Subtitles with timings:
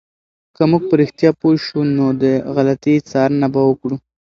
[0.55, 2.23] که موږ په رښتیا پوه شو، نو د
[2.55, 3.95] غلطي څارنه به وکړو.